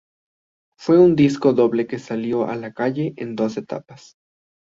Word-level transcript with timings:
Fue 0.79 0.97
un 0.97 1.15
disco 1.15 1.53
doble 1.53 1.85
que 1.85 1.99
salió 1.99 2.47
a 2.47 2.55
la 2.55 2.73
calle 2.73 3.13
en 3.17 3.35
dos 3.35 3.55
etapas. 3.57 4.15